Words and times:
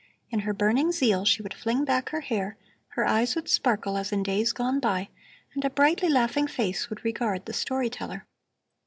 In 0.31 0.39
her 0.39 0.53
burning 0.55 0.91
zeal 0.91 1.25
she 1.25 1.43
would 1.43 1.53
fling 1.53 1.85
back 1.85 2.09
her 2.09 2.21
hair, 2.21 2.57
her 2.95 3.05
eyes 3.05 3.35
would 3.35 3.47
sparkle 3.47 3.95
as 3.97 4.11
in 4.11 4.23
days 4.23 4.51
gone 4.51 4.79
by, 4.79 5.09
and 5.53 5.63
a 5.63 5.69
brightly 5.69 6.09
laughing 6.09 6.47
face 6.47 6.89
would 6.89 7.05
regard 7.05 7.45
the 7.45 7.53
story 7.53 7.87
teller. 7.91 8.25